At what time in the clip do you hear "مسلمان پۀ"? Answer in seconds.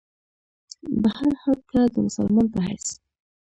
2.07-2.59